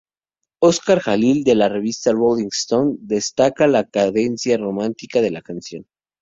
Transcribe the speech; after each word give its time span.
Oscar 0.67 0.99
Jalil, 0.99 1.43
de 1.43 1.53
la 1.53 1.69
revista 1.69 2.11
"Rolling 2.11 2.47
Stone", 2.49 2.95
destaca 3.01 3.67
la 3.67 3.83
"cadencia 3.83 4.57
romántica" 4.57 5.21
de 5.21 5.29
la 5.29 5.43
canción. 5.43 5.85